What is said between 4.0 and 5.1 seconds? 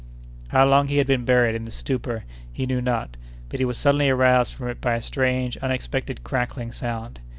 aroused from it by a